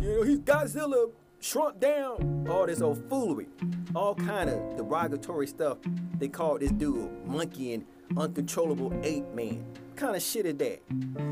you 0.01 0.15
know, 0.15 0.23
he's 0.23 0.39
Godzilla 0.39 1.11
shrunk 1.41 1.81
down. 1.81 2.47
All 2.49 2.65
this 2.65 2.81
old 2.81 3.09
foolery, 3.09 3.47
all 3.93 4.15
kind 4.15 4.49
of 4.49 4.77
derogatory 4.77 5.47
stuff. 5.47 5.79
They 6.17 6.29
call 6.29 6.59
this 6.59 6.71
dude 6.71 7.11
monkey 7.25 7.73
and 7.73 7.85
uncontrollable 8.17 8.97
ape 9.03 9.27
man. 9.33 9.65
Kind 10.00 10.15
of 10.15 10.22
shit 10.22 10.46
is 10.46 10.56
that? 10.56 10.82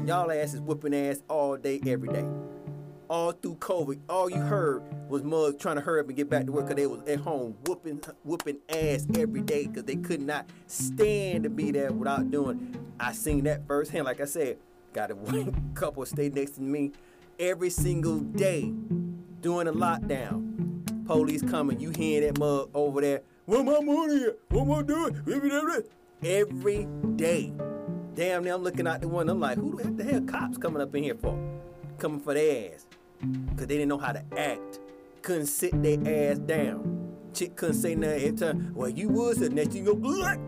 Y'all 0.06 0.30
asses 0.30 0.60
whooping 0.60 0.94
ass 0.94 1.24
all 1.30 1.56
day, 1.56 1.80
every 1.86 2.10
day 2.10 2.26
all 3.10 3.32
through 3.32 3.56
COVID, 3.56 4.00
all 4.10 4.30
you 4.30 4.38
heard 4.38 4.84
was 5.10 5.24
mugs 5.24 5.58
trying 5.58 5.76
to 5.76 5.82
hurry 5.82 6.02
up 6.02 6.08
and 6.08 6.16
get 6.16 6.30
back 6.30 6.46
to 6.46 6.52
work 6.52 6.66
because 6.66 6.76
they 6.76 6.88
was 6.88 7.02
at 7.08 7.20
home 7.20 7.56
whooping 7.66 8.02
whooping 8.24 8.58
ass 8.70 9.08
every 9.16 9.42
day 9.42 9.68
because 9.68 9.86
they 9.86 9.96
could 9.96 10.22
not 10.22 10.46
stand 10.68 11.44
to 11.44 11.50
be 11.50 11.72
there 11.72 11.92
without 11.92 12.30
doing. 12.30 12.76
I 13.00 13.14
seen 13.14 13.44
that 13.46 13.66
firsthand. 13.68 14.06
Like 14.06 14.20
I 14.20 14.26
said, 14.26 14.58
got 14.94 15.12
a 15.12 15.16
couple 15.74 16.06
stay 16.06 16.30
next 16.30 16.52
to 16.52 16.62
me 16.62 16.92
every 17.40 17.70
single 17.70 18.20
day 18.20 18.74
doing 19.42 19.68
a 19.68 19.74
lockdown. 19.74 21.06
Police 21.06 21.42
coming, 21.44 21.80
you 21.80 21.92
hearing 21.92 22.28
that 22.28 22.40
mug 22.40 22.70
over 22.74 23.00
there. 23.00 23.22
What 23.46 23.64
my 23.64 23.80
money 23.80 24.26
at? 24.26 24.38
What 24.50 24.64
am 24.64 24.72
I 24.74 24.82
doing? 24.82 25.94
Every 26.22 26.88
day. 27.16 27.54
Damn, 28.18 28.44
now 28.46 28.56
I'm 28.56 28.64
looking 28.64 28.88
out 28.88 29.00
the 29.00 29.08
window. 29.08 29.34
I'm 29.34 29.40
like, 29.40 29.60
who 29.60 29.80
the 29.80 30.04
hell 30.04 30.22
cops 30.22 30.58
coming 30.58 30.82
up 30.82 30.96
in 30.96 31.04
here 31.04 31.14
for? 31.14 31.38
Coming 32.00 32.20
for 32.20 32.34
their 32.34 32.74
ass 32.74 32.88
because 33.22 33.68
they 33.68 33.76
didn't 33.76 33.90
know 33.90 34.00
how 34.00 34.12
to 34.12 34.24
act. 34.36 34.80
Couldn't 35.22 35.46
sit 35.46 35.84
their 35.84 36.32
ass 36.32 36.40
down. 36.40 37.14
Chick 37.36 37.56
couldn't 37.56 37.76
say 37.76 37.94
nothing 37.94 38.24
every 38.24 38.38
time. 38.38 38.72
Well, 38.74 38.90
you 38.90 39.10
would, 39.10 39.38
so 39.38 39.50
next 39.50 39.76
you 39.76 39.84
go, 39.84 39.92
like, 39.92 40.40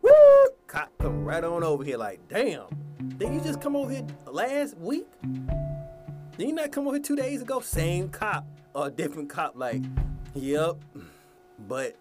woo! 0.00 0.12
Cop 0.66 0.90
come 0.98 1.26
right 1.26 1.44
on 1.44 1.62
over 1.62 1.84
here 1.84 1.98
like, 1.98 2.26
damn. 2.28 2.64
Did 3.18 3.34
you 3.34 3.42
just 3.42 3.60
come 3.60 3.76
over 3.76 3.90
here 3.90 4.06
last 4.24 4.78
week? 4.78 5.08
Did 6.38 6.48
you 6.48 6.54
not 6.54 6.72
come 6.72 6.86
over 6.86 6.96
here 6.96 7.04
two 7.04 7.16
days 7.16 7.42
ago? 7.42 7.60
Same 7.60 8.08
cop 8.08 8.46
or 8.74 8.88
different 8.88 9.28
cop, 9.28 9.56
like, 9.56 9.82
yep. 10.34 10.76
But 11.68 11.96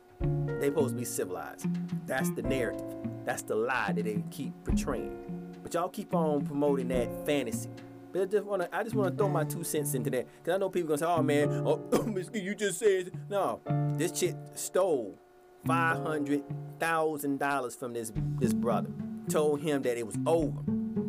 they 0.59 0.67
supposed 0.67 0.93
to 0.93 0.99
be 0.99 1.05
civilized. 1.05 1.67
That's 2.05 2.29
the 2.31 2.43
narrative. 2.43 2.85
That's 3.25 3.41
the 3.41 3.55
lie 3.55 3.91
that 3.93 4.05
they 4.05 4.23
keep 4.31 4.53
portraying. 4.63 5.51
But 5.63 5.73
y'all 5.73 5.89
keep 5.89 6.13
on 6.13 6.45
promoting 6.45 6.87
that 6.89 7.09
fantasy. 7.25 7.69
But 8.11 8.23
I 8.23 8.25
just 8.25 8.45
wanna, 8.45 8.69
I 8.71 8.83
just 8.83 8.95
wanna 8.95 9.15
throw 9.15 9.29
my 9.29 9.43
two 9.43 9.63
cents 9.63 9.93
into 9.93 10.09
that, 10.09 10.27
cause 10.43 10.53
I 10.53 10.57
know 10.57 10.69
people 10.69 10.89
gonna 10.89 10.97
say, 10.97 11.05
"Oh 11.05 11.23
man, 11.23 11.49
oh, 11.65 11.81
oh 11.93 12.15
you 12.33 12.55
just 12.55 12.79
said 12.79 13.11
no." 13.29 13.61
This 13.97 14.11
chick 14.11 14.35
stole 14.53 15.17
five 15.65 16.03
hundred 16.03 16.43
thousand 16.79 17.39
dollars 17.39 17.75
from 17.75 17.93
this 17.93 18.11
this 18.39 18.53
brother. 18.53 18.89
Told 19.29 19.61
him 19.61 19.81
that 19.83 19.97
it 19.97 20.05
was 20.05 20.17
over, 20.25 20.59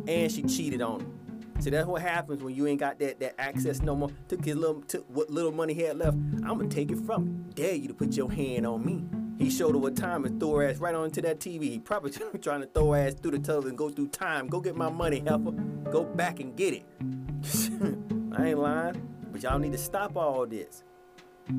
and 0.07 0.31
she 0.31 0.43
cheated 0.43 0.81
on 0.81 1.01
him. 1.01 1.19
See, 1.59 1.69
that's 1.69 1.87
what 1.87 2.01
happens 2.01 2.43
when 2.43 2.55
you 2.55 2.67
ain't 2.67 2.79
got 2.79 2.99
that, 2.99 3.19
that 3.19 3.35
access 3.39 3.81
no 3.81 3.95
more. 3.95 4.09
Took 4.27 4.43
his 4.45 4.55
little, 4.55 4.81
took 4.81 5.05
what 5.09 5.29
little 5.29 5.51
money 5.51 5.73
he 5.73 5.81
had 5.81 5.97
left. 5.97 6.15
I'm 6.15 6.57
gonna 6.57 6.67
take 6.67 6.91
it 6.91 6.99
from 7.05 7.23
him. 7.23 7.49
Dare 7.53 7.75
you 7.75 7.87
to 7.87 7.93
put 7.93 8.13
your 8.15 8.31
hand 8.31 8.65
on 8.65 8.85
me. 8.85 9.03
He 9.37 9.49
showed 9.49 9.73
her 9.73 9.77
what 9.77 9.95
time 9.95 10.25
and 10.25 10.39
threw 10.39 10.55
her 10.55 10.69
ass 10.69 10.77
right 10.77 10.93
onto 10.93 11.21
that 11.21 11.39
TV. 11.39 11.63
He 11.63 11.79
probably 11.79 12.11
trying 12.41 12.61
to 12.61 12.67
throw 12.67 12.91
her 12.91 13.07
ass 13.07 13.13
through 13.15 13.31
the 13.31 13.39
television, 13.39 13.75
go 13.75 13.89
through 13.89 14.09
time. 14.09 14.47
Go 14.47 14.59
get 14.59 14.75
my 14.75 14.89
money, 14.89 15.23
helper. 15.25 15.51
Go 15.91 16.03
back 16.03 16.39
and 16.39 16.55
get 16.55 16.73
it. 16.73 16.85
I 18.37 18.47
ain't 18.47 18.59
lying, 18.59 19.07
but 19.31 19.43
y'all 19.43 19.59
need 19.59 19.73
to 19.73 19.77
stop 19.77 20.15
all 20.17 20.45
this. 20.45 20.83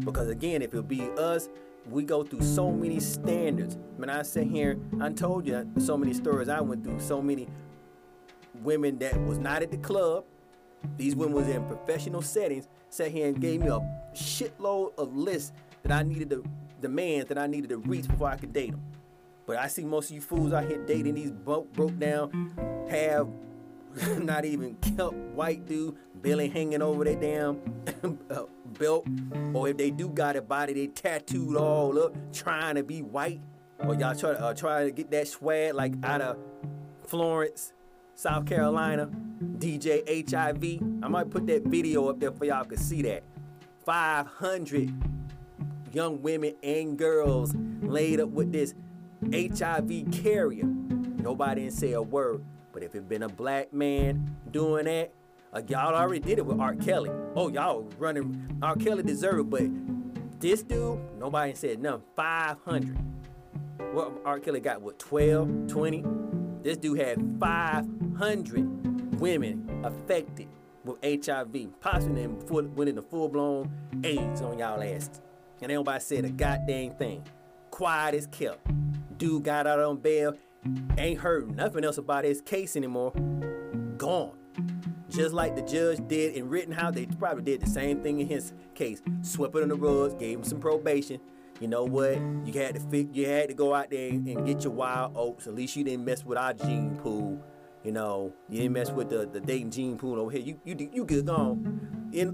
Because 0.00 0.28
again, 0.28 0.62
if 0.62 0.74
it 0.74 0.88
be 0.88 1.02
us, 1.18 1.48
we 1.88 2.02
go 2.04 2.22
through 2.22 2.42
so 2.42 2.70
many 2.70 3.00
standards. 3.00 3.76
When 3.96 4.08
I 4.08 4.22
sit 4.22 4.46
here, 4.46 4.78
I 5.00 5.10
told 5.10 5.46
you 5.46 5.70
so 5.78 5.96
many 5.96 6.14
stories 6.14 6.48
I 6.48 6.60
went 6.60 6.84
through, 6.84 7.00
so 7.00 7.20
many 7.20 7.48
women 8.64 8.98
that 8.98 9.20
was 9.26 9.38
not 9.38 9.62
at 9.62 9.70
the 9.70 9.78
club. 9.78 10.24
These 10.96 11.14
women 11.16 11.34
was 11.34 11.48
in 11.48 11.64
professional 11.66 12.22
settings, 12.22 12.68
sat 12.90 13.10
here 13.10 13.28
and 13.28 13.40
gave 13.40 13.60
me 13.60 13.68
a 13.68 13.80
shitload 14.14 14.98
of 14.98 15.14
lists 15.16 15.52
that 15.82 15.92
I 15.92 16.02
needed 16.02 16.30
to 16.30 16.44
demands 16.80 17.28
that 17.28 17.38
I 17.38 17.46
needed 17.46 17.70
to 17.70 17.78
reach 17.78 18.06
before 18.06 18.28
I 18.28 18.36
could 18.36 18.52
date 18.52 18.72
them. 18.72 18.82
But 19.46 19.56
I 19.56 19.68
see 19.68 19.84
most 19.84 20.10
of 20.10 20.16
you 20.16 20.20
fools 20.20 20.52
out 20.52 20.66
here 20.66 20.84
dating 20.84 21.14
these 21.14 21.30
broke, 21.30 21.72
broke 21.72 21.98
down, 21.98 22.52
have 22.90 23.28
not 24.18 24.44
even 24.44 24.74
kept 24.76 25.14
white 25.34 25.66
dude, 25.66 25.96
belly 26.16 26.48
hanging 26.48 26.82
over 26.82 27.04
their 27.04 27.16
damn 27.16 27.60
uh, 28.30 28.42
belt. 28.78 29.06
Or 29.54 29.68
if 29.68 29.76
they 29.76 29.90
do 29.90 30.08
got 30.08 30.36
a 30.36 30.42
body, 30.42 30.74
they 30.74 30.86
tattooed 30.88 31.56
all 31.56 31.98
up, 31.98 32.14
trying 32.32 32.74
to 32.74 32.82
be 32.82 33.02
white. 33.02 33.40
Or 33.80 33.94
y'all 33.94 34.14
try, 34.14 34.30
uh, 34.30 34.54
trying 34.54 34.86
to 34.86 34.92
get 34.92 35.10
that 35.10 35.28
swag 35.28 35.74
like 35.74 35.94
out 36.02 36.20
of 36.20 36.38
Florence, 37.06 37.72
South 38.14 38.46
Carolina, 38.46 39.10
DJ 39.58 40.30
HIV. 40.30 41.02
I 41.02 41.08
might 41.08 41.30
put 41.30 41.46
that 41.48 41.64
video 41.64 42.08
up 42.08 42.20
there 42.20 42.32
for 42.32 42.44
y'all 42.44 42.64
to 42.64 42.76
see 42.76 43.02
that. 43.02 43.22
500 43.84 44.92
young 45.92 46.22
women 46.22 46.54
and 46.62 46.96
girls 46.98 47.54
laid 47.82 48.20
up 48.20 48.30
with 48.30 48.52
this 48.52 48.74
HIV 49.32 50.10
carrier. 50.12 50.64
Nobody 50.64 51.62
didn't 51.62 51.74
say 51.74 51.92
a 51.92 52.02
word. 52.02 52.44
But 52.72 52.82
if 52.82 52.94
it 52.94 53.08
been 53.08 53.22
a 53.22 53.28
black 53.28 53.72
man 53.72 54.36
doing 54.50 54.86
that, 54.86 55.12
uh, 55.52 55.62
y'all 55.68 55.94
already 55.94 56.20
did 56.20 56.38
it 56.38 56.46
with 56.46 56.58
R. 56.58 56.74
Kelly. 56.74 57.10
Oh, 57.36 57.48
y'all 57.48 57.88
running. 57.98 58.58
R. 58.62 58.74
Kelly 58.74 59.04
deserved 59.04 59.40
it, 59.40 59.50
but 59.50 60.40
this 60.40 60.62
dude, 60.62 60.98
nobody 61.18 61.54
said 61.54 61.80
nothing. 61.80 62.02
500. 62.16 62.98
What 63.92 64.12
R. 64.24 64.40
Kelly 64.40 64.60
got, 64.60 64.82
what, 64.82 64.98
12, 64.98 65.68
20? 65.68 66.04
This 66.64 66.78
dude 66.78 66.98
had 66.98 67.18
500 67.38 69.20
women 69.20 69.82
affected 69.84 70.48
with 70.82 70.96
HIV, 71.02 71.80
possibly 71.80 72.26
went 72.26 72.88
into 72.88 73.02
full 73.02 73.28
blown 73.28 73.70
AIDS 74.02 74.40
on 74.40 74.58
y'all 74.58 74.82
asses 74.82 75.20
and 75.60 75.70
nobody 75.70 76.00
said 76.00 76.24
a 76.24 76.30
goddamn 76.30 76.94
thing. 76.96 77.22
Quiet 77.70 78.14
as 78.14 78.26
kept. 78.28 78.66
Dude 79.18 79.44
got 79.44 79.66
out 79.66 79.78
on 79.78 79.98
bail, 79.98 80.34
ain't 80.98 81.20
heard 81.20 81.54
nothing 81.54 81.84
else 81.84 81.98
about 81.98 82.24
his 82.24 82.40
case 82.40 82.76
anymore. 82.76 83.12
Gone. 83.98 84.32
Just 85.08 85.34
like 85.34 85.54
the 85.56 85.62
judge 85.62 86.00
did 86.08 86.34
in 86.34 86.48
Rittenhouse, 86.48 86.94
they 86.94 87.06
probably 87.06 87.44
did 87.44 87.60
the 87.60 87.68
same 87.68 88.02
thing 88.02 88.20
in 88.20 88.26
his 88.26 88.52
case. 88.74 89.02
Swept 89.22 89.54
it 89.54 89.62
on 89.62 89.68
the 89.68 89.76
rugs, 89.76 90.14
gave 90.14 90.38
him 90.38 90.44
some 90.44 90.60
probation. 90.60 91.20
You 91.60 91.68
know 91.68 91.84
what? 91.84 92.18
You 92.44 92.52
had 92.60 92.74
to 92.74 92.80
fit, 92.80 93.08
you 93.12 93.26
had 93.26 93.48
to 93.48 93.54
go 93.54 93.74
out 93.74 93.90
there 93.90 94.10
and 94.10 94.46
get 94.46 94.64
your 94.64 94.72
wild 94.72 95.12
oats. 95.16 95.46
At 95.46 95.54
least 95.54 95.76
you 95.76 95.84
didn't 95.84 96.04
mess 96.04 96.24
with 96.24 96.38
our 96.38 96.52
gene 96.52 96.96
pool. 96.96 97.40
You 97.84 97.92
know, 97.92 98.32
you 98.48 98.62
didn't 98.62 98.72
mess 98.72 98.90
with 98.90 99.10
the, 99.10 99.26
the 99.26 99.40
dating 99.40 99.70
gene 99.70 99.98
pool 99.98 100.18
over 100.18 100.30
here. 100.30 100.40
You 100.40 100.58
you 100.64 100.90
you 100.92 101.04
good 101.04 101.26
gone. 101.26 102.08
Yeah, 102.10 102.30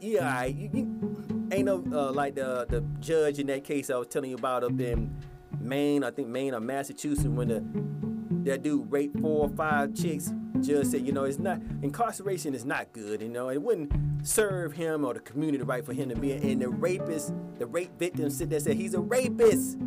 yeah, 0.00 0.44
you, 0.44 0.70
you, 0.72 1.48
ain't 1.52 1.66
no 1.66 1.84
uh, 1.92 2.12
like 2.12 2.34
the 2.34 2.66
the 2.68 2.80
judge 3.00 3.38
in 3.38 3.46
that 3.48 3.64
case 3.64 3.90
I 3.90 3.96
was 3.96 4.08
telling 4.08 4.30
you 4.30 4.36
about 4.36 4.64
up 4.64 4.80
in 4.80 5.14
Maine, 5.60 6.02
I 6.02 6.10
think 6.10 6.28
Maine 6.28 6.54
or 6.54 6.60
Massachusetts, 6.60 7.28
when 7.28 7.48
the 7.48 8.50
that 8.50 8.62
dude 8.62 8.90
raped 8.90 9.20
four 9.20 9.48
or 9.48 9.56
five 9.56 9.94
chicks. 9.94 10.32
Judge 10.62 10.86
said, 10.86 11.06
you 11.06 11.12
know, 11.12 11.24
it's 11.24 11.38
not 11.38 11.60
incarceration 11.82 12.54
is 12.54 12.64
not 12.64 12.92
good. 12.92 13.20
You 13.20 13.28
know, 13.28 13.50
it 13.50 13.60
wouldn't 13.60 13.92
serve 14.26 14.72
him 14.72 15.04
or 15.04 15.14
the 15.14 15.20
community 15.20 15.62
right 15.62 15.84
for 15.84 15.92
him 15.92 16.08
to 16.08 16.16
be. 16.16 16.32
And 16.32 16.62
the 16.62 16.68
rapist, 16.68 17.32
the 17.58 17.66
rape 17.66 17.98
victim, 17.98 18.30
sit 18.30 18.50
there 18.50 18.56
and 18.56 18.64
said 18.64 18.76
he's 18.76 18.94
a 18.94 19.00
rapist. 19.00 19.78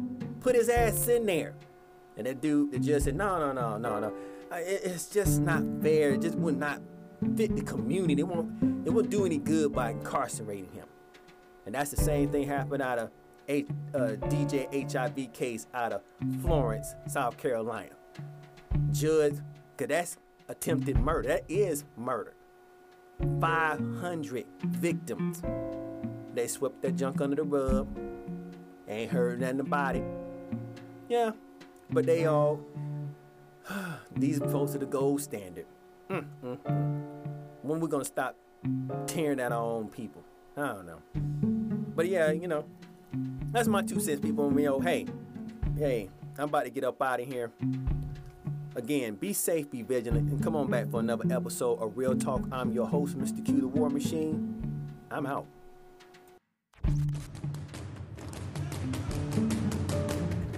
Put 0.41 0.55
his 0.55 0.69
ass 0.69 1.07
in 1.07 1.25
there. 1.25 1.55
And 2.17 2.25
that 2.27 2.41
dude, 2.41 2.71
the 2.71 2.79
judge 2.79 3.03
said, 3.03 3.15
no, 3.15 3.39
no, 3.39 3.51
no, 3.51 3.77
no, 3.77 3.99
no. 3.99 4.13
It's 4.51 5.07
just 5.07 5.41
not 5.41 5.63
fair. 5.81 6.11
It 6.11 6.21
just 6.21 6.35
would 6.35 6.57
not 6.57 6.81
fit 7.35 7.55
the 7.55 7.61
community. 7.61 8.15
They 8.15 8.23
won't 8.23 8.83
they 8.83 8.89
won't 8.89 9.09
do 9.09 9.25
any 9.25 9.37
good 9.37 9.73
by 9.73 9.91
incarcerating 9.91 10.71
him. 10.71 10.85
And 11.65 11.75
that's 11.75 11.91
the 11.91 11.97
same 11.97 12.31
thing 12.31 12.47
happened 12.47 12.81
out 12.81 12.97
of 12.97 13.11
a 13.47 13.65
uh, 13.93 14.15
DJ 14.27 14.91
HIV 14.91 15.33
case 15.33 15.67
out 15.73 15.91
of 15.91 16.01
Florence, 16.41 16.95
South 17.07 17.37
Carolina. 17.37 17.91
Judge, 18.91 19.35
cause 19.77 19.87
that's 19.87 20.17
attempted 20.49 20.97
murder. 20.97 21.29
That 21.29 21.45
is 21.47 21.85
murder. 21.95 22.33
500 23.39 24.45
victims. 24.65 25.41
They 26.33 26.47
swept 26.47 26.81
that 26.81 26.95
junk 26.95 27.21
under 27.21 27.37
the 27.37 27.43
rug. 27.43 27.87
Ain't 28.87 29.11
heard 29.11 29.39
nothing 29.39 29.59
about 29.61 29.95
it. 29.95 30.03
Yeah, 31.07 31.31
but 31.89 32.05
they 32.05 32.25
all, 32.25 32.59
these 34.15 34.39
folks 34.39 34.75
are 34.75 34.79
the 34.79 34.85
gold 34.85 35.21
standard. 35.21 35.65
Mm, 36.09 36.25
mm, 36.43 36.57
mm. 36.57 37.03
When 37.61 37.79
we 37.79 37.87
gonna 37.87 38.05
stop 38.05 38.35
tearing 39.05 39.39
at 39.39 39.51
our 39.51 39.61
own 39.61 39.89
people? 39.89 40.23
I 40.57 40.67
don't 40.67 40.85
know. 40.87 41.01
But 41.95 42.07
yeah, 42.07 42.31
you 42.31 42.47
know, 42.47 42.65
that's 43.51 43.67
my 43.67 43.81
two 43.81 43.99
cents, 43.99 44.21
people. 44.21 44.51
You 44.59 44.65
know, 44.65 44.79
hey, 44.79 45.05
hey, 45.77 46.09
I'm 46.37 46.45
about 46.45 46.63
to 46.63 46.69
get 46.69 46.83
up 46.83 47.01
out 47.01 47.19
of 47.19 47.27
here. 47.27 47.51
Again, 48.75 49.15
be 49.15 49.33
safe, 49.33 49.69
be 49.71 49.81
vigilant, 49.81 50.31
and 50.31 50.43
come 50.43 50.55
on 50.55 50.69
back 50.69 50.89
for 50.89 50.99
another 50.99 51.25
episode 51.33 51.79
of 51.79 51.97
Real 51.97 52.15
Talk. 52.15 52.41
I'm 52.51 52.71
your 52.71 52.85
host, 52.87 53.17
Mr. 53.17 53.43
Q, 53.43 53.61
the 53.61 53.67
War 53.67 53.89
Machine. 53.89 54.87
I'm 55.09 55.25
out. 55.25 55.45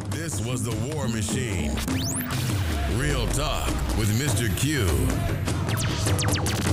This 0.09 0.45
was 0.45 0.63
the 0.63 0.93
War 0.93 1.07
Machine. 1.07 1.71
Real 2.99 3.25
Talk 3.27 3.67
with 3.97 4.09
Mr. 4.19 4.55
Q. 4.57 4.85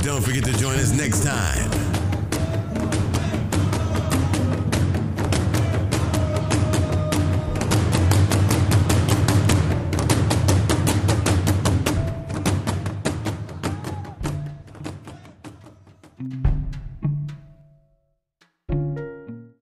Don't 0.03 0.23
forget 0.23 0.45
to 0.45 0.53
join 0.59 0.75
us 0.75 0.93
next 0.93 1.25
time 1.25 1.88